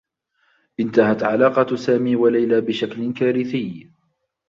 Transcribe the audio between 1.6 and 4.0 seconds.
سامي و ليلى بشكل كارثيّ.